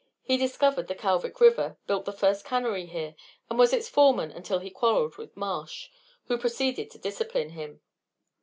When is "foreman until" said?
3.87-4.57